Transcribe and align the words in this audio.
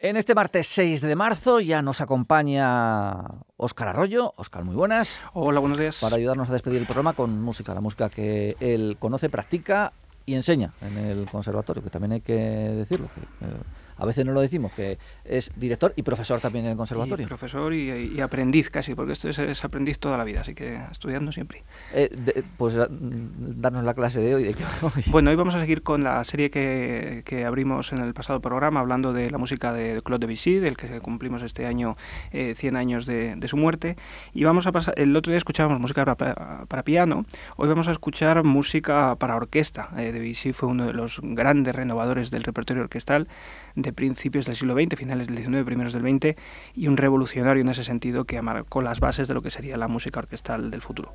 En 0.00 0.16
este 0.16 0.36
martes 0.36 0.68
6 0.68 1.00
de 1.00 1.16
marzo 1.16 1.58
ya 1.58 1.82
nos 1.82 2.00
acompaña 2.00 3.16
Óscar 3.56 3.88
Arroyo. 3.88 4.32
Óscar, 4.36 4.62
muy 4.62 4.76
buenas. 4.76 5.20
Hola, 5.32 5.58
buenos 5.58 5.76
días. 5.76 5.98
Para 6.00 6.14
ayudarnos 6.14 6.48
a 6.48 6.52
despedir 6.52 6.78
el 6.78 6.86
programa 6.86 7.14
con 7.14 7.42
música, 7.42 7.74
la 7.74 7.80
música 7.80 8.08
que 8.08 8.56
él 8.60 8.96
conoce, 9.00 9.28
practica 9.28 9.92
y 10.24 10.36
enseña 10.36 10.72
en 10.82 10.98
el 10.98 11.28
conservatorio, 11.28 11.82
que 11.82 11.90
también 11.90 12.12
hay 12.12 12.20
que 12.20 12.32
decirlo. 12.32 13.08
Que, 13.12 13.22
eh, 13.46 13.60
a 13.98 14.06
veces 14.06 14.24
no 14.24 14.32
lo 14.32 14.40
decimos, 14.40 14.72
que 14.72 14.98
es 15.24 15.50
director 15.56 15.92
y 15.96 16.02
profesor 16.02 16.40
también 16.40 16.64
en 16.64 16.72
el 16.72 16.76
conservatorio. 16.76 17.24
Y 17.24 17.28
profesor 17.28 17.74
y, 17.74 18.20
aprendiz 18.20 18.70
casi, 18.70 18.94
porque 18.94 19.12
esto 19.12 19.28
es, 19.28 19.64
aprendiz 19.64 19.98
toda 19.98 20.16
la 20.16 20.24
vida, 20.24 20.40
así 20.40 20.54
que 20.54 20.80
estudiando 20.90 21.32
siempre. 21.32 21.64
Eh, 21.92 22.42
pues 22.56 22.76
mm, 22.76 23.60
darnos 23.60 23.84
la 23.84 23.94
clase 23.94 24.20
de 24.20 24.34
hoy. 24.34 24.44
De 24.44 24.56
Bueno, 25.06 25.30
hoy 25.30 25.36
vamos 25.36 25.54
a 25.54 25.60
seguir 25.60 25.82
con 25.82 26.04
la 26.04 26.22
serie 26.24 26.50
que, 26.50 27.22
que, 27.24 27.44
abrimos 27.44 27.92
en 27.92 27.98
el 27.98 28.14
pasado 28.14 28.40
programa, 28.40 28.80
hablando 28.80 29.12
de 29.12 29.30
la 29.30 29.38
música 29.38 29.72
de 29.72 30.00
Claude 30.02 30.26
Debussy, 30.26 30.58
del 30.58 30.76
que 30.76 31.00
cumplimos 31.00 31.42
este 31.42 31.66
año 31.66 31.96
100 32.30 32.76
eh, 32.76 32.78
años 32.78 33.06
de, 33.06 33.34
de, 33.34 33.48
su 33.48 33.56
muerte. 33.56 33.96
Y 34.32 34.44
vamos 34.44 34.66
a 34.66 34.72
pasar, 34.72 34.94
el 34.96 35.14
otro 35.16 35.30
día 35.30 35.38
escuchábamos 35.38 35.80
música 35.80 36.04
para, 36.16 36.64
para 36.66 36.82
piano, 36.82 37.24
hoy 37.56 37.68
vamos 37.68 37.88
a 37.88 37.92
escuchar 37.92 38.44
música 38.44 39.16
para 39.16 39.36
orquesta. 39.36 39.90
Eh, 39.96 40.12
Debussy 40.12 40.52
fue 40.52 40.68
uno 40.68 40.86
de 40.86 40.92
los 40.92 41.20
grandes 41.22 41.74
renovadores 41.74 42.30
del 42.30 42.44
repertorio 42.44 42.82
orquestal 42.82 43.28
de 43.82 43.92
principios 43.92 44.46
del 44.46 44.56
siglo 44.56 44.74
XX, 44.74 44.96
finales 44.96 45.28
del 45.28 45.38
XIX, 45.38 45.64
primeros 45.64 45.92
del 45.92 46.02
XX, 46.02 46.36
y 46.74 46.88
un 46.88 46.96
revolucionario 46.96 47.62
en 47.62 47.68
ese 47.68 47.84
sentido 47.84 48.24
que 48.24 48.42
marcó 48.42 48.82
las 48.82 49.00
bases 49.00 49.28
de 49.28 49.34
lo 49.34 49.42
que 49.42 49.50
sería 49.50 49.76
la 49.76 49.88
música 49.88 50.20
orquestal 50.20 50.70
del 50.70 50.82
futuro. 50.82 51.12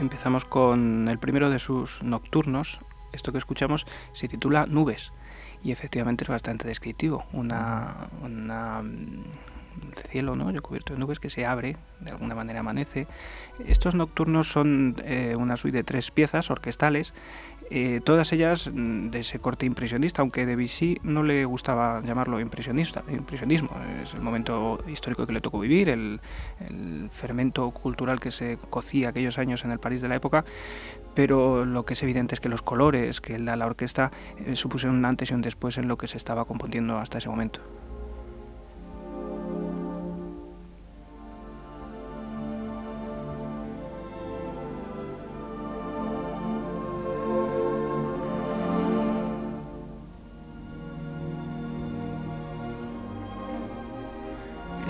Empezamos 0.00 0.46
con 0.46 1.08
el 1.10 1.18
primero 1.18 1.50
de 1.50 1.58
sus 1.58 2.02
nocturnos. 2.02 2.80
Esto 3.12 3.32
que 3.32 3.38
escuchamos 3.38 3.86
se 4.14 4.28
titula 4.28 4.64
Nubes 4.64 5.12
y 5.62 5.72
efectivamente 5.72 6.24
es 6.24 6.30
bastante 6.30 6.66
descriptivo. 6.66 7.26
Una, 7.34 8.08
mm, 8.22 9.24
cielo, 10.10 10.36
¿no? 10.36 10.50
Yo 10.52 10.62
cubierto 10.62 10.94
de 10.94 10.98
nubes 10.98 11.20
que 11.20 11.28
se 11.28 11.44
abre, 11.44 11.76
de 12.00 12.12
alguna 12.12 12.34
manera 12.34 12.60
amanece. 12.60 13.08
Estos 13.66 13.94
nocturnos 13.94 14.50
son 14.50 14.96
eh, 15.04 15.36
una 15.36 15.58
suite 15.58 15.76
de 15.76 15.84
tres 15.84 16.10
piezas 16.10 16.50
orquestales 16.50 17.12
eh, 17.72 18.00
todas 18.02 18.32
ellas 18.32 18.68
mm, 18.72 19.10
de 19.10 19.20
ese 19.20 19.38
corte 19.38 19.64
impresionista, 19.64 20.22
aunque 20.22 20.44
Debussy 20.44 20.98
no 21.04 21.22
le 21.22 21.44
gustaba 21.44 22.02
llamarlo 22.02 22.40
impresionista, 22.40 23.04
impresionismo, 23.08 23.70
es 24.02 24.12
el 24.12 24.20
momento 24.20 24.82
histórico 24.88 25.24
que 25.24 25.32
le 25.32 25.40
tocó 25.40 25.60
vivir, 25.60 25.88
el, 25.88 26.20
fermento 27.12 27.70
cultural 27.70 28.18
que 28.20 28.30
se 28.30 28.58
cocía 28.70 29.10
aquellos 29.10 29.38
años 29.38 29.64
en 29.64 29.70
el 29.70 29.78
París 29.78 30.02
de 30.02 30.08
la 30.08 30.16
época, 30.16 30.44
pero 31.14 31.64
lo 31.64 31.84
que 31.84 31.94
es 31.94 32.02
evidente 32.02 32.34
es 32.34 32.40
que 32.40 32.48
los 32.48 32.62
colores 32.62 33.20
que 33.20 33.38
da 33.38 33.56
la 33.56 33.66
orquesta 33.66 34.10
eh, 34.44 34.56
supusieron 34.56 34.96
un 34.96 35.04
antes 35.04 35.30
y 35.30 35.34
un 35.34 35.42
después 35.42 35.78
en 35.78 35.88
lo 35.88 35.96
que 35.96 36.06
se 36.06 36.16
estaba 36.16 36.44
componiendo 36.44 36.98
hasta 36.98 37.18
ese 37.18 37.28
momento. 37.28 37.60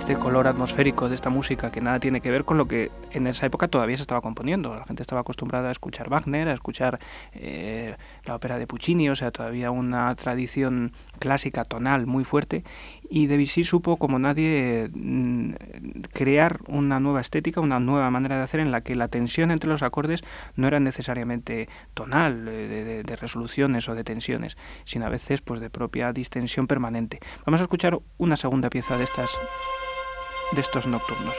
Este 0.01 0.17
color 0.17 0.49
atmosférico 0.49 1.11
de 1.11 1.15
esta 1.15 1.29
música 1.29 1.71
que 1.71 1.83
nada 1.83 2.01
tiene 2.01 2.23
que 2.23 2.31
ver 2.31 2.47
con 2.47 2.57
lo 2.57 2.67
que 2.67 2.91
en 3.13 3.27
esa 3.27 3.45
época 3.45 3.69
todavía 3.69 3.97
se 3.97 4.03
estaba 4.03 4.23
componiendo. 4.23 4.75
La 4.75 4.87
gente 4.87 5.03
estaba 5.03 5.21
acostumbrada 5.21 5.69
a 5.69 5.73
escuchar 5.73 6.09
Wagner, 6.09 6.49
a 6.49 6.55
escuchar 6.55 6.99
eh, 7.35 7.95
la 8.25 8.35
ópera 8.35 8.59
de 8.59 8.67
Puccini, 8.67 9.11
o 9.11 9.15
sea, 9.15 9.31
todavía 9.31 9.71
una 9.71 10.13
tradición 10.15 10.93
clásica 11.19 11.65
tonal 11.65 12.07
muy 12.07 12.25
fuerte. 12.25 12.65
Y 13.11 13.27
Debussy 13.27 13.63
supo, 13.63 13.99
como 13.99 14.19
nadie, 14.19 14.89
mm, 14.91 15.53
crear 16.15 16.61
una 16.67 16.99
nueva 16.99 17.21
estética, 17.21 17.61
una 17.61 17.79
nueva 17.79 18.11
manera 18.11 18.39
de 18.39 18.43
hacer 18.43 18.61
en 18.61 18.73
la 18.73 18.81
que 18.81 18.97
la 18.97 19.09
tensión 19.09 19.51
entre 19.51 19.69
los 19.69 19.83
acordes 19.83 20.25
no 20.57 20.67
era 20.67 20.81
necesariamente 20.81 21.69
tonal, 21.93 22.49
eh, 22.49 22.67
de, 22.67 23.03
de 23.03 23.17
resoluciones 23.17 23.87
o 23.89 23.95
de 23.95 24.03
tensiones, 24.03 24.57
sino 24.85 25.05
a 25.05 25.11
veces 25.11 25.43
pues 25.43 25.61
de 25.61 25.69
propia 25.69 26.15
distensión 26.15 26.67
permanente. 26.67 27.21
Vamos 27.45 27.61
a 27.61 27.65
escuchar 27.65 27.99
una 28.17 28.37
segunda 28.37 28.71
pieza 28.71 28.97
de 28.97 29.05
estas 29.05 29.31
de 30.53 30.61
estos 30.61 30.87
nocturnos. 30.87 31.37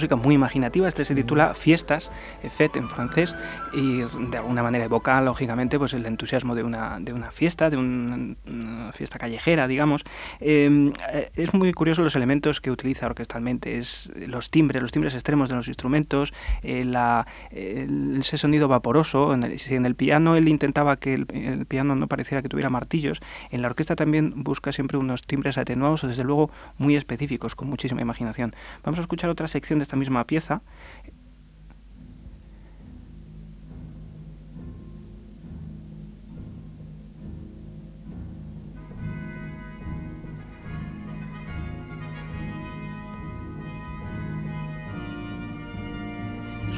Música 0.00 0.16
muy 0.16 0.34
imaginativa. 0.34 0.88
Este 0.88 1.04
se 1.04 1.14
titula 1.14 1.52
Fiestas, 1.52 2.10
Fête 2.48 2.78
en 2.78 2.88
francés, 2.88 3.34
y 3.74 3.98
de 4.30 4.38
alguna 4.38 4.62
manera 4.62 4.86
evoca, 4.86 5.20
lógicamente, 5.20 5.78
pues 5.78 5.92
el 5.92 6.06
entusiasmo 6.06 6.54
de 6.54 6.62
una, 6.62 6.98
de 7.00 7.12
una 7.12 7.30
fiesta, 7.32 7.68
de 7.68 7.76
una 7.76 8.92
fiesta 8.92 9.18
callejera, 9.18 9.68
digamos. 9.68 10.02
Em, 10.40 10.92
eh, 11.12 11.30
es 11.36 11.52
muy 11.52 11.70
curioso 11.74 12.02
los 12.02 12.16
elementos 12.16 12.62
que 12.62 12.70
utiliza 12.70 13.04
orquestalmente, 13.04 13.76
es 13.76 14.10
los 14.26 14.48
timbres, 14.50 14.80
los 14.80 14.90
timbres 14.90 15.12
extremos 15.12 15.50
de 15.50 15.56
los 15.56 15.68
instrumentos, 15.68 16.32
eh, 16.62 16.84
la, 16.86 17.26
ese 17.50 18.38
sonido 18.38 18.66
vaporoso. 18.68 19.34
En 19.34 19.42
el, 19.42 19.58
si 19.58 19.74
en 19.74 19.84
el 19.84 19.96
piano 19.96 20.34
él 20.34 20.48
intentaba 20.48 20.96
que 20.96 21.12
el, 21.12 21.26
el 21.34 21.66
piano 21.66 21.94
no 21.94 22.06
pareciera 22.06 22.40
que 22.40 22.48
tuviera 22.48 22.70
martillos, 22.70 23.20
en 23.50 23.60
la 23.60 23.68
orquesta 23.68 23.96
también 23.96 24.32
busca 24.36 24.72
siempre 24.72 24.96
unos 24.96 25.26
timbres 25.26 25.58
atenuados 25.58 26.04
o 26.04 26.08
desde 26.08 26.24
luego 26.24 26.50
muy 26.78 26.96
específicos, 26.96 27.54
con 27.54 27.68
muchísima 27.68 28.00
imaginación. 28.00 28.54
Vamos 28.82 28.98
a 28.98 29.02
escuchar 29.02 29.28
otra 29.28 29.46
sección 29.46 29.78
de 29.78 29.89
esta 29.90 29.96
misma 29.96 30.24
pieza 30.24 30.62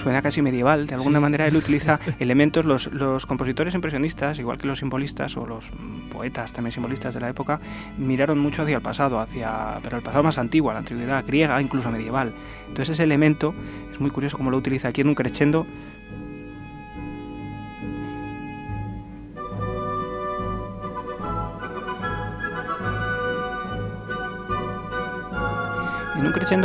suena 0.02 0.20
casi 0.20 0.43
medieval. 0.43 0.87
De 0.87 0.94
alguna 0.94 1.20
manera 1.20 1.46
él 1.46 1.56
utiliza 1.56 2.00
elementos, 2.19 2.64
los, 2.64 2.93
los, 2.93 3.25
compositores 3.26 3.75
impresionistas, 3.75 4.38
igual 4.38 4.58
que 4.58 4.66
los 4.66 4.81
simbolistas 4.81 5.37
o 5.37 5.46
los 5.46 5.70
poetas 6.10 6.52
también 6.52 6.72
simbolistas 6.72 7.14
de 7.14 7.20
la 7.20 7.28
época, 7.28 7.60
miraron 7.96 8.38
mucho 8.38 8.62
hacia 8.62 8.76
el 8.76 8.82
pasado, 8.82 9.20
hacia, 9.20 9.78
pero 9.82 9.96
el 9.96 10.02
pasado 10.02 10.25
más 10.25 10.38
antiguo, 10.38 10.70
a 10.70 10.75
la 10.75 10.81
antigüedad 10.81 11.25
griega, 11.26 11.60
incluso 11.62 11.90
medieval. 11.90 12.32
Entonces 12.69 12.90
ese 12.90 13.04
elemento 13.04 13.54
es 13.93 14.00
muy 14.00 14.10
curioso 14.10 14.37
cómo 14.37 14.50
lo 14.50 14.56
utiliza 14.56 14.88
aquí 14.88 15.02
en 15.02 15.08
un 15.08 15.14
crescendo 15.14 15.66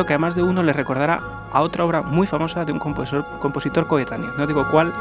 que 0.05 0.13
a 0.13 0.17
más 0.17 0.35
de 0.35 0.43
uno 0.43 0.63
le 0.63 0.73
recordará 0.73 1.21
a 1.51 1.61
otra 1.61 1.85
obra 1.85 2.01
muy 2.01 2.27
famosa 2.27 2.65
de 2.65 2.71
un 2.71 2.79
compositor, 2.79 3.25
compositor 3.39 3.87
coetáneo. 3.87 4.33
No 4.37 4.47
digo 4.47 4.67
cuál, 4.69 4.93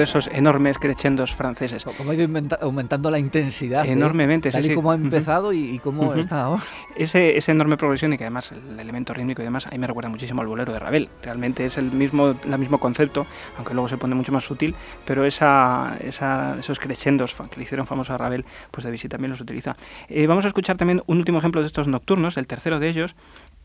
de 0.00 0.04
esos 0.04 0.28
enormes 0.32 0.78
crescendos 0.78 1.34
franceses. 1.34 1.84
Como 1.84 2.10
ha 2.10 2.14
ido 2.14 2.26
aumentando 2.60 3.10
la 3.10 3.18
intensidad. 3.18 3.84
¿eh? 3.84 3.92
Enormemente, 3.92 4.50
Tal 4.50 4.64
y 4.64 4.74
como 4.74 4.90
ha 4.90 4.94
empezado 4.94 5.52
y, 5.52 5.78
cómo 5.78 6.14
está 6.14 6.42
ahora. 6.42 6.62
Ese, 6.96 7.36
esa 7.36 7.52
enorme 7.52 7.76
progresión 7.76 8.12
y 8.14 8.18
que 8.18 8.24
además 8.24 8.50
el 8.52 8.80
elemento 8.80 9.12
rítmico 9.12 9.42
y 9.42 9.44
demás, 9.44 9.66
ahí 9.66 9.78
me 9.78 9.86
recuerda 9.86 10.08
muchísimo 10.08 10.40
al 10.40 10.48
bolero 10.48 10.72
de 10.72 10.78
Ravel. 10.78 11.08
Realmente 11.22 11.66
es 11.66 11.76
el 11.76 11.92
mismo, 11.92 12.34
el 12.42 12.58
mismo 12.58 12.78
concepto, 12.78 13.26
aunque 13.56 13.74
luego 13.74 13.88
se 13.88 13.98
pone 13.98 14.14
mucho 14.14 14.32
más 14.32 14.44
sutil, 14.44 14.74
pero 15.04 15.24
esa, 15.26 15.96
esos 16.00 16.78
crescendos 16.78 17.34
que 17.50 17.56
le 17.56 17.64
hicieron 17.64 17.86
famoso 17.86 18.14
a 18.14 18.18
Ravel, 18.18 18.46
pues 18.70 18.84
Debussy 18.84 19.08
también 19.08 19.30
los 19.30 19.40
utiliza. 19.40 19.76
Eh, 20.08 20.26
vamos 20.26 20.46
a 20.46 20.48
escuchar 20.48 20.78
también 20.78 21.02
un 21.06 21.18
último 21.18 21.38
ejemplo 21.38 21.60
de 21.60 21.66
estos 21.66 21.88
nocturnos, 21.88 22.38
el 22.38 22.46
tercero 22.46 22.80
de 22.80 22.88
ellos, 22.88 23.14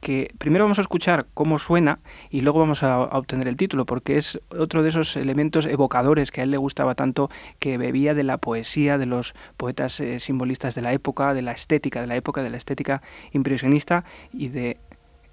que 0.06 0.36
primero 0.38 0.66
vamos 0.66 0.78
a 0.78 0.84
escuchar 0.84 1.26
cómo 1.34 1.58
suena 1.58 1.98
y 2.30 2.42
luego 2.42 2.60
vamos 2.60 2.84
a, 2.84 3.00
obtener 3.00 3.48
el 3.48 3.58
título, 3.58 3.88
porque 3.88 4.20
es 4.20 4.40
otro 4.56 4.84
de 4.84 4.90
esos 4.90 5.18
elementos 5.18 5.66
evocadores 5.66 6.30
que 6.30 6.42
a 6.42 6.44
él 6.44 6.52
le 6.52 6.58
gustaba 6.58 6.94
tanto, 6.94 7.32
que 7.58 7.80
bebía 7.80 8.14
de 8.14 8.22
la 8.22 8.38
poesía 8.38 9.00
de 9.00 9.08
los 9.08 9.34
poetas 9.58 10.00
eh, 10.00 10.20
simbolistas 10.20 10.76
de 10.76 10.84
la 10.84 10.94
época, 10.94 11.34
de 11.34 11.42
la 11.42 11.54
estética 11.54 12.02
de 12.02 12.08
la 12.08 12.16
época, 12.16 12.44
de 12.44 12.52
la 12.52 12.58
estética 12.58 13.02
impresionista 13.32 14.06
y 14.32 14.50
de 14.50 14.78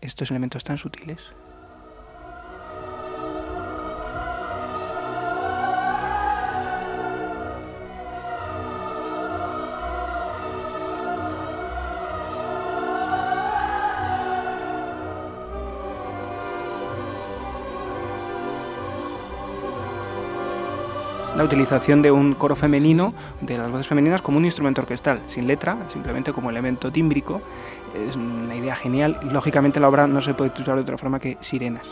estos 0.00 0.30
elementos 0.30 0.64
tan 0.64 0.78
sutiles. 0.78 1.20
La 21.36 21.44
utilización 21.44 22.02
de 22.02 22.10
un 22.10 22.34
coro 22.34 22.56
femenino, 22.56 23.14
de 23.40 23.56
las 23.56 23.70
voces 23.70 23.86
femeninas, 23.86 24.22
como 24.22 24.38
un 24.38 24.44
instrumento 24.44 24.82
orquestal, 24.82 25.20
sin 25.28 25.46
letra, 25.46 25.78
simplemente 25.88 26.32
como 26.32 26.50
elemento 26.50 26.90
tímbrico. 26.90 27.40
Es 27.94 28.16
una 28.16 28.54
idea 28.54 28.76
genial. 28.76 29.18
Lógicamente 29.30 29.80
la 29.80 29.88
obra 29.88 30.06
no 30.06 30.20
se 30.20 30.34
puede 30.34 30.50
titular 30.50 30.76
de 30.76 30.82
otra 30.82 30.98
forma 30.98 31.18
que 31.18 31.38
Sirenas. 31.40 31.86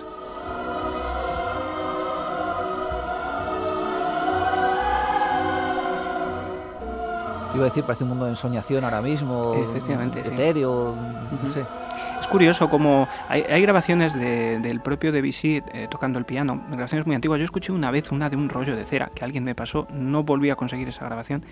Te 7.51 7.57
iba 7.57 7.67
a 7.67 7.69
decir, 7.69 7.83
parece 7.83 8.05
un 8.05 8.11
mundo 8.11 8.27
de 8.27 8.31
ensoñación 8.31 8.85
ahora 8.85 9.03
mismo, 9.03 9.55
Efectivamente, 9.57 10.21
etéreo, 10.21 10.95
no 11.43 11.49
sé 11.49 11.67
curioso 12.27 12.69
como 12.71 13.09
hay, 13.29 13.63
grabaciones 13.63 14.15
del 14.15 14.81
propio 14.81 15.13
Debussy 15.13 15.63
eh, 15.73 15.87
tocando 15.91 16.19
el 16.19 16.25
piano, 16.25 16.63
grabaciones 16.71 17.07
muy 17.07 17.15
antiguas. 17.15 17.39
Yo 17.39 17.45
escuché 17.45 17.73
una 17.73 17.91
vez 17.91 18.13
una 18.13 18.31
de 18.31 18.37
un 18.37 18.49
rollo 18.49 18.77
de 18.77 18.85
cera 18.85 19.11
que 19.15 19.25
alguien 19.25 19.45
me 19.45 19.55
pasó, 19.55 19.87
no 19.93 20.23
volví 20.23 20.51
a 20.51 20.57
conseguir 20.57 20.89
esa 20.89 21.05
grabación. 21.05 21.45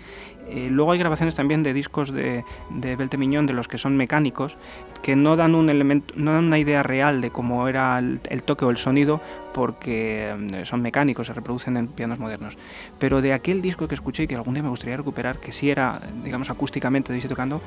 Eh, 0.49 0.67
luego 0.69 0.91
hay 0.91 0.99
grabaciones 0.99 1.35
también 1.35 1.63
de 1.63 1.73
discos 1.73 2.11
de, 2.11 2.43
de 2.69 2.95
Beltemiñón, 2.95 3.45
de 3.45 3.53
los 3.53 3.67
que 3.67 3.77
son 3.77 3.95
mecánicos, 3.97 4.57
que 5.01 5.15
no 5.15 5.35
dan 5.35 5.55
un 5.55 5.69
elemento, 5.69 6.13
no 6.17 6.33
dan 6.33 6.45
una 6.45 6.59
idea 6.59 6.83
real 6.83 7.21
de 7.21 7.31
cómo 7.31 7.67
era 7.67 7.99
el, 7.99 8.43
toque 8.43 8.65
o 8.65 8.69
el 8.69 8.77
sonido, 8.77 9.21
porque 9.53 10.35
eh, 10.53 10.65
son 10.65 10.81
mecánicos, 10.81 11.27
se 11.27 11.33
reproducen 11.33 11.77
en 11.77 11.87
pianos 11.87 12.19
modernos. 12.19 12.57
Pero 12.97 13.21
de 13.21 13.33
aquel 13.33 13.61
disco 13.61 13.87
que 13.87 13.95
escuché 13.95 14.23
y 14.23 14.27
que 14.27 14.35
algún 14.35 14.53
día 14.53 14.63
me 14.63 14.69
gustaría 14.69 14.97
recuperar, 14.97 15.39
que 15.39 15.51
sí 15.51 15.69
era, 15.69 16.01
digamos, 16.23 16.49
acústicamente 16.49 17.11
Debussy 17.13 17.27
tocando, 17.27 17.61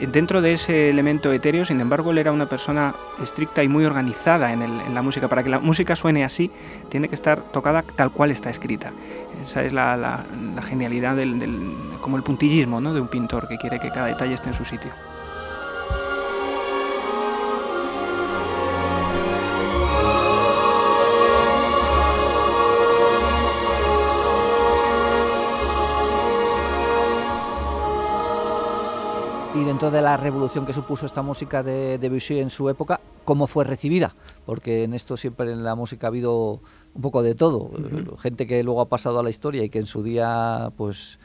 dentro 0.00 0.42
de 0.42 0.52
ese 0.52 0.90
elemento 0.90 1.32
etéreo, 1.32 1.64
sin 1.64 1.80
embargo, 1.80 2.10
él 2.10 2.18
era 2.18 2.32
una 2.32 2.48
persona 2.48 2.94
estricta 3.22 3.62
y 3.62 3.68
muy 3.68 3.84
organizada 3.84 4.52
en, 4.52 4.94
la 4.94 5.02
música. 5.02 5.28
Para 5.28 5.42
que 5.42 5.48
la 5.48 5.58
música 5.58 5.96
suene 5.96 6.24
así, 6.24 6.50
tiene 6.88 7.08
que 7.08 7.14
estar 7.14 7.40
tocada 7.52 7.82
tal 7.82 8.10
cual 8.10 8.30
está 8.30 8.50
escrita. 8.50 8.92
Esa 9.42 9.62
es 9.62 9.72
la, 9.72 10.24
genialidad 10.68 11.16
del, 11.16 11.74
como 12.00 12.16
el 12.16 12.22
puntillismo 12.22 12.80
¿no? 12.80 12.92
de 12.92 13.00
un 13.00 13.08
pintor 13.08 13.48
que 13.48 13.56
quiere 13.56 13.78
que 13.78 13.90
cada 13.90 14.06
detalle 14.06 14.34
esté 14.34 14.48
en 14.48 14.54
su 14.54 14.64
sitio. 14.64 14.90
Dentro 29.64 29.90
de 29.90 30.02
la 30.02 30.16
revolución 30.16 30.66
que 30.66 30.72
supuso 30.72 31.06
esta 31.06 31.22
música 31.22 31.62
de 31.62 31.98
Debussy 31.98 32.38
en 32.38 32.50
su 32.50 32.68
época, 32.68 33.00
¿cómo 33.24 33.46
fue 33.46 33.64
recibida? 33.64 34.14
Porque 34.44 34.84
en 34.84 34.94
esto 34.94 35.16
siempre 35.16 35.52
en 35.52 35.64
la 35.64 35.74
música 35.74 36.06
ha 36.06 36.08
habido 36.08 36.60
un 36.94 37.02
poco 37.02 37.22
de 37.22 37.34
todo. 37.34 37.70
Gente 38.18 38.46
que 38.46 38.62
luego 38.62 38.80
ha 38.80 38.88
pasado 38.88 39.18
a 39.18 39.22
la 39.22 39.30
historia 39.30 39.64
y 39.64 39.70
que 39.70 39.78
en 39.78 39.86
su 39.86 40.02
día, 40.02 40.72
pues 40.76 41.18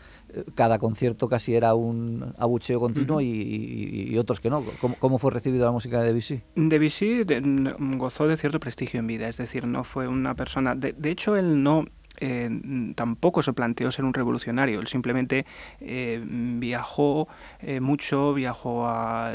cada 0.55 0.79
concierto 0.79 1.27
casi 1.27 1.55
era 1.55 1.73
un 1.75 2.33
abucheo 2.37 2.79
continuo 2.79 3.21
y, 3.21 4.17
otros 4.17 4.39
que 4.39 4.49
no. 4.49 4.63
¿Cómo, 4.99 5.17
fue 5.17 5.31
recibida 5.31 5.65
la 5.65 5.71
música 5.71 5.99
de 5.99 6.07
Debussy? 6.07 6.41
Debussy 6.55 7.23
gozó 7.97 8.27
de 8.27 8.37
cierto 8.37 8.59
prestigio 8.59 8.99
en 8.99 9.07
vida, 9.07 9.27
es 9.27 9.37
decir, 9.37 9.67
no 9.67 9.83
fue 9.83 10.07
una 10.07 10.35
persona... 10.35 10.75
de 10.75 11.09
hecho, 11.09 11.35
él 11.35 11.63
no 11.63 11.85
eh, 12.23 12.49
tampoco 12.93 13.41
se 13.41 13.51
planteó 13.51 13.91
ser 13.91 14.05
un 14.05 14.13
revolucionario, 14.13 14.79
él 14.79 14.85
simplemente 14.85 15.47
eh, 15.79 16.21
viajó 16.23 17.27
eh, 17.61 17.79
mucho, 17.79 18.35
viajó 18.35 18.85
a, 18.85 19.33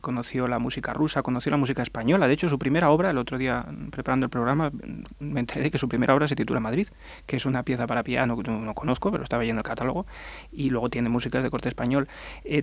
conoció 0.00 0.46
la 0.46 0.60
música 0.60 0.92
rusa, 0.92 1.24
conoció 1.24 1.50
la 1.50 1.56
música 1.56 1.82
española, 1.82 2.28
de 2.28 2.34
hecho 2.34 2.48
su 2.48 2.56
primera 2.56 2.90
obra, 2.90 3.10
el 3.10 3.18
otro 3.18 3.36
día 3.36 3.66
preparando 3.90 4.26
el 4.26 4.30
programa, 4.30 4.70
me 5.18 5.40
enteré 5.40 5.72
que 5.72 5.78
su 5.78 5.88
primera 5.88 6.14
obra 6.14 6.28
se 6.28 6.36
titula 6.36 6.60
Madrid, 6.60 6.86
que 7.26 7.34
es 7.34 7.46
una 7.46 7.64
pieza 7.64 7.88
para 7.88 8.04
piano 8.04 8.36
que 8.36 8.48
no, 8.48 8.74
conozco, 8.74 9.10
pero 9.10 9.24
estaba 9.24 9.44
en 9.44 9.56
el 9.56 9.64
catálogo, 9.64 10.06
y 10.52 10.70
luego 10.70 10.88
tiene 10.88 11.08
músicas 11.08 11.42
de 11.42 11.50
corte 11.50 11.68
español, 11.68 12.06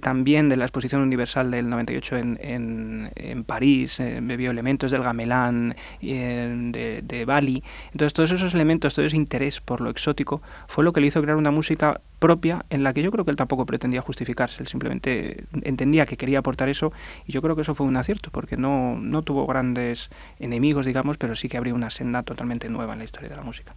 también 0.01 0.47
de 0.47 0.55
la 0.55 0.63
exposición 0.63 1.01
universal 1.01 1.51
del 1.51 1.69
98 1.69 2.15
en, 2.15 2.39
en, 2.41 3.11
en 3.15 3.43
París, 3.43 3.97
bebió 3.99 4.51
elementos 4.51 4.91
del 4.91 5.03
gamelán, 5.03 5.75
de, 5.99 7.01
de 7.03 7.25
Bali, 7.25 7.61
entonces 7.91 8.13
todos 8.13 8.31
esos 8.31 8.53
elementos, 8.53 8.93
todos 8.93 9.08
interés 9.13 9.61
por 9.61 9.81
lo 9.81 9.89
exótico 9.89 10.41
fue 10.67 10.83
lo 10.83 10.93
que 10.93 11.01
le 11.01 11.07
hizo 11.07 11.21
crear 11.21 11.37
una 11.37 11.51
música 11.51 12.01
propia 12.19 12.65
en 12.69 12.83
la 12.83 12.93
que 12.93 13.01
yo 13.01 13.11
creo 13.11 13.25
que 13.25 13.31
él 13.31 13.37
tampoco 13.37 13.65
pretendía 13.65 14.01
justificarse, 14.01 14.63
él 14.63 14.67
simplemente 14.67 15.45
entendía 15.63 16.05
que 16.05 16.17
quería 16.17 16.39
aportar 16.39 16.69
eso 16.69 16.91
y 17.25 17.31
yo 17.31 17.41
creo 17.41 17.55
que 17.55 17.61
eso 17.61 17.75
fue 17.75 17.85
un 17.85 17.97
acierto 17.97 18.29
porque 18.31 18.57
no, 18.57 18.97
no 18.99 19.21
tuvo 19.21 19.47
grandes 19.47 20.09
enemigos, 20.39 20.85
digamos, 20.85 21.17
pero 21.17 21.35
sí 21.35 21.49
que 21.49 21.57
abrió 21.57 21.75
una 21.75 21.89
senda 21.89 22.23
totalmente 22.23 22.69
nueva 22.69 22.93
en 22.93 22.99
la 22.99 23.05
historia 23.05 23.29
de 23.29 23.35
la 23.35 23.43
música. 23.43 23.75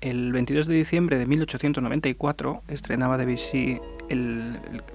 El 0.00 0.32
22 0.32 0.66
de 0.66 0.74
diciembre 0.74 1.18
de 1.18 1.26
1894 1.26 2.62
estrenaba 2.68 3.18
Debussy 3.18 3.80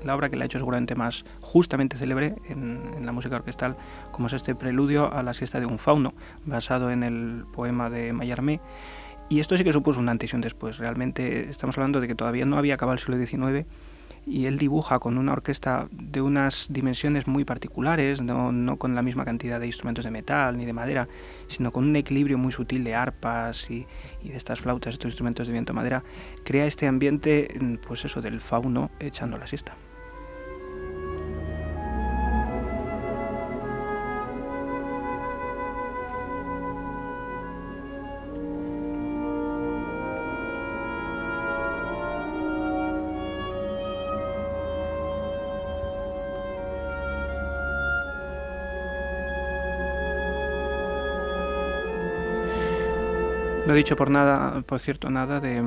la 0.04 0.16
obra 0.16 0.30
que 0.30 0.36
le 0.36 0.44
ha 0.44 0.46
hecho 0.48 0.58
seguramente 0.58 0.96
más 0.96 1.26
justamente 1.42 1.96
célebre 1.96 2.36
en, 2.50 3.06
la 3.06 3.12
música 3.12 3.36
orquestal, 3.36 3.78
como 4.12 4.28
es 4.28 4.34
este 4.34 4.56
preludio 4.56 5.14
a 5.14 5.22
la 5.22 5.36
siesta 5.36 5.60
de 5.60 5.68
un 5.68 5.78
fauno, 5.78 6.16
basado 6.44 6.90
en 6.90 7.04
el 7.04 7.46
poema 7.54 7.92
de 7.92 8.14
Mallarmé. 8.14 8.60
Y 9.30 9.40
esto 9.40 9.56
sí 9.58 9.64
que 9.64 9.74
supuso 9.74 10.00
un 10.00 10.10
antes 10.10 10.34
y 10.34 10.36
un 10.36 10.42
después. 10.42 10.80
Realmente 10.80 11.50
estamos 11.52 11.78
hablando 11.78 12.02
de 12.02 12.08
que 12.08 12.16
todavía 12.16 12.46
no 12.46 12.58
había 12.58 12.74
acabado 12.74 12.98
el 12.98 13.00
siglo 13.00 13.18
XIX 13.18 13.68
y 14.26 14.46
él 14.46 14.58
dibuja 14.58 15.00
con 15.00 15.18
una 15.18 15.34
orquesta 15.34 15.88
de 15.92 16.22
unas 16.22 16.68
dimensiones 16.70 17.28
muy 17.28 17.46
particulares, 17.46 18.22
no, 18.22 18.78
con 18.78 18.96
la 18.96 19.02
misma 19.02 19.26
cantidad 19.26 19.60
de 19.60 19.68
instrumentos 19.68 20.06
de 20.06 20.12
metal 20.12 20.58
ni 20.58 20.66
de 20.66 20.74
madera, 20.74 21.08
sino 21.48 21.72
con 21.72 21.86
un 21.86 21.96
equilibrio 21.96 22.38
muy 22.38 22.52
sutil 22.52 22.84
de 22.84 22.96
arpas 22.96 23.70
y, 23.70 23.86
de 24.24 24.36
estas 24.36 24.60
flautas, 24.60 24.94
estos 24.94 25.10
instrumentos 25.10 25.48
de 25.48 25.54
viento 25.54 25.74
madera, 25.74 26.04
crea 26.44 26.66
este 26.66 26.88
ambiente, 26.88 27.54
pues 27.88 28.06
eso, 28.06 28.22
del 28.22 28.42
fauno 28.42 28.90
echando 29.00 29.38
la 29.38 29.48
siesta. 29.48 29.76
He 53.76 53.80
dicho 53.80 53.96
por 53.96 54.10
nada, 54.10 54.62
por 54.62 54.80
cierto, 54.80 55.10
nada 55.10 55.42
de, 55.42 55.62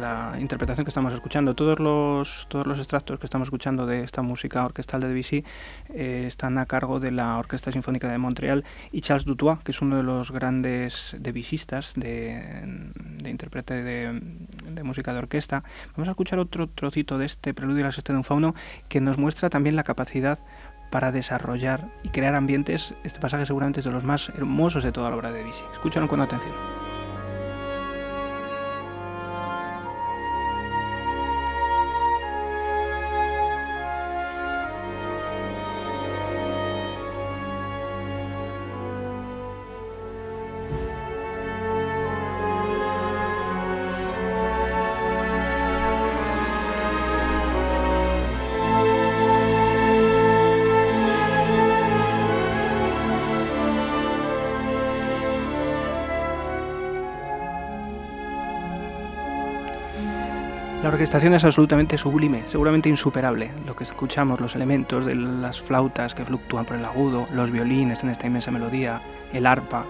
la 0.00 0.36
interpretación 0.40 0.84
que 0.84 0.90
estamos 0.90 1.14
escuchando. 1.14 1.54
Todos 1.54 1.78
los, 1.78 2.46
todos 2.48 2.66
los 2.66 2.78
extractos 2.78 3.18
que 3.20 3.26
estamos 3.26 3.46
escuchando 3.46 3.86
de 3.86 4.02
esta 4.02 4.22
música 4.22 4.64
orquestal 4.64 5.00
de 5.00 5.08
Debussy 5.08 5.44
eh, 5.90 6.24
están 6.26 6.58
a 6.58 6.66
cargo 6.66 6.98
de 6.98 7.12
la 7.12 7.38
Orquesta 7.38 7.70
Sinfónica 7.70 8.08
de 8.08 8.18
Montreal 8.18 8.64
y 8.90 9.02
Charles 9.02 9.24
Dutois, 9.24 9.60
que 9.60 9.70
es 9.70 9.80
uno 9.80 9.96
de 9.96 10.02
los 10.02 10.32
grandes 10.32 11.16
debussistas 11.18 11.92
de, 11.94 12.82
de 13.22 13.30
intérprete 13.30 13.82
de, 13.82 14.20
de, 14.70 14.82
música 14.82 15.12
de 15.12 15.18
orquesta. 15.20 15.62
Vamos 15.94 16.08
a 16.08 16.10
escuchar 16.10 16.40
otro 16.40 16.68
trocito 16.68 17.18
de 17.18 17.26
este 17.26 17.54
preludio 17.54 17.84
a 17.84 17.86
la 17.86 17.92
sexta 17.92 18.12
de 18.12 18.18
un 18.18 18.24
fauno 18.24 18.54
que 18.88 19.00
nos 19.00 19.16
muestra 19.16 19.48
también 19.48 19.76
la 19.76 19.84
capacidad 19.84 20.40
para 20.90 21.12
desarrollar 21.12 21.88
y 22.02 22.10
crear 22.10 22.34
ambientes. 22.34 22.94
Este 23.04 23.20
pasaje 23.20 23.46
seguramente 23.46 23.80
es 23.80 23.86
de 23.86 23.92
los 23.92 24.04
más 24.04 24.28
hermosos 24.30 24.84
de 24.84 24.92
toda 24.92 25.10
la 25.10 25.16
obra 25.16 25.32
de 25.32 25.38
Debussy. 25.38 25.64
Escúchalo 25.72 26.08
con 26.08 26.20
atención. 26.20 26.83
La 60.84 60.90
orquestación 60.90 61.32
es 61.32 61.42
absolutamente 61.44 61.96
sublime, 61.96 62.42
seguramente 62.50 62.90
insuperable. 62.90 63.50
Lo 63.66 63.74
que 63.74 63.84
escuchamos, 63.84 64.38
los 64.38 64.54
elementos 64.54 65.06
de 65.06 65.14
las 65.14 65.58
flautas 65.58 66.14
que 66.14 66.26
fluctúan 66.26 66.66
por 66.66 66.76
el 66.76 66.84
agudo, 66.84 67.26
los 67.32 67.50
violines 67.50 68.04
en 68.04 68.10
esta 68.10 68.26
inmensa 68.26 68.50
melodía, 68.50 69.00
el 69.32 69.46
arpa, 69.46 69.86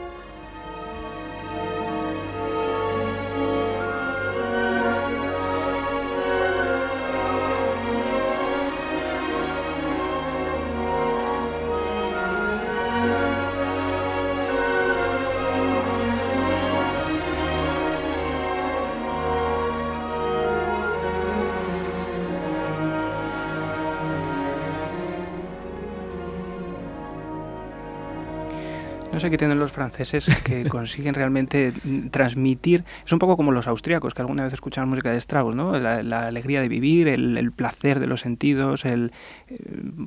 No 29.15 29.21
sé 29.21 29.31
qué 29.31 29.39
tienen 29.39 29.61
los 29.61 29.71
franceses 29.71 30.27
que 30.43 30.65
consiguen 30.69 31.15
realmente 31.15 31.73
transmitir. 32.11 32.85
Es 33.07 33.13
un 33.13 33.21
poco 33.21 33.37
como 33.37 33.53
los 33.53 33.69
austríacos, 33.69 34.13
que 34.13 34.23
alguna 34.23 34.43
vez 34.43 34.53
escuchan 34.53 34.89
música 34.89 35.13
de 35.13 35.19
Strauss, 35.19 35.55
¿no? 35.55 35.79
La, 35.79 36.27
alegría 36.27 36.61
de 36.61 36.69
vivir, 36.69 37.07
el, 37.07 37.53
placer 37.53 38.01
de 38.01 38.09
los 38.09 38.21
sentidos, 38.21 38.85
el, 38.85 39.13
eh, 39.49 39.59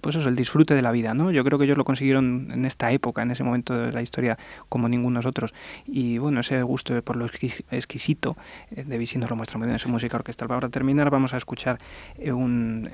pues 0.02 0.18
eso, 0.18 0.28
el 0.28 0.36
disfrute 0.36 0.76
de 0.76 0.82
la 0.82 0.92
vida, 0.92 1.14
¿no? 1.14 1.32
Yo 1.32 1.46
creo 1.46 1.58
que 1.58 1.64
ellos 1.64 1.78
lo 1.78 1.86
consiguieron 1.86 2.50
en 2.52 2.66
esta 2.66 2.92
época, 2.92 3.22
en 3.22 3.32
ese 3.32 3.46
momento 3.46 3.78
de 3.78 3.94
la 3.94 4.02
historia, 4.02 4.38
como 4.68 4.90
ninguno 4.90 5.20
nosotros. 5.20 5.54
Y 5.86 6.18
bueno, 6.18 6.42
ese 6.42 6.62
gusto 6.64 7.02
por 7.02 7.16
lo 7.16 7.26
exquisito 7.26 8.36
eh, 8.76 8.84
de 8.84 8.98
Vichy 8.98 9.20
nos 9.20 9.30
lo 9.30 9.38
muestra 9.38 9.58
muy 9.58 9.68
bien 9.68 9.76
en 9.76 9.80
su 9.80 9.88
música 9.88 10.18
orquestal. 10.18 10.50
Para 10.50 10.68
terminar, 10.68 11.10
vamos 11.10 11.34
a 11.34 11.38
escuchar 11.38 11.78
eh, 12.18 12.34
un, 12.34 12.90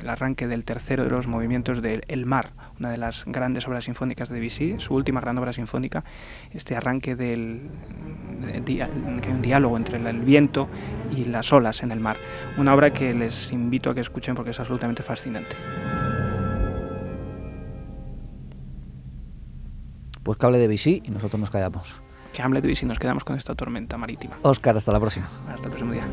el 0.00 0.08
arranque 0.08 0.46
del 0.46 0.64
tercero 0.64 1.02
de 1.02 1.10
los 1.10 1.26
movimientos 1.26 1.82
de 1.82 2.04
El 2.06 2.24
Mar, 2.24 2.52
una 2.78 2.90
de 2.90 2.98
las 2.98 3.24
grandes 3.26 3.66
obras 3.66 3.84
sinfónicas 3.84 4.28
de 4.28 4.38
Vichy, 4.38 4.78
su 4.78 4.94
última 4.94 5.07
última 5.08 5.20
gran 5.22 5.38
obra 5.38 5.54
sinfónica, 5.54 6.04
este 6.52 6.76
arranque 6.76 7.16
del 7.16 7.70
que 8.66 8.82
hay 8.82 9.32
un 9.32 9.40
diálogo 9.40 9.76
entre 9.78 9.96
el 9.96 10.20
viento 10.20 10.68
y 11.10 11.24
las 11.24 11.50
olas 11.50 11.82
en 11.82 11.92
el 11.92 12.00
mar. 12.00 12.16
Una 12.58 12.74
obra 12.74 12.92
que 12.92 13.14
les 13.14 13.50
invito 13.52 13.88
a 13.88 13.94
que 13.94 14.00
escuchen 14.00 14.34
porque 14.34 14.50
es 14.50 14.60
absolutamente 14.60 15.02
fascinante. 15.02 15.56
Pues 20.22 20.36
que 20.36 20.44
hable 20.44 20.58
de 20.58 20.68
Vichy 20.68 21.00
y 21.06 21.10
nosotros 21.10 21.40
nos 21.40 21.50
callamos. 21.50 22.02
Que 22.34 22.42
hable 22.42 22.60
de 22.60 22.68
Vichy 22.68 22.84
y 22.84 22.88
nos 22.88 22.98
quedamos 22.98 23.24
con 23.24 23.34
esta 23.36 23.54
tormenta 23.54 23.96
marítima. 23.96 24.36
Oscar, 24.42 24.76
hasta 24.76 24.92
la 24.92 25.00
próxima. 25.00 25.26
Hasta 25.48 25.68
el 25.68 25.70
próximo 25.70 25.92
día. 25.92 26.04